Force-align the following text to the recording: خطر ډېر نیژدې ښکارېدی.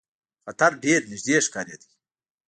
خطر 0.43 0.71
ډېر 0.83 0.99
نیژدې 1.11 1.35
ښکارېدی. 1.45 1.89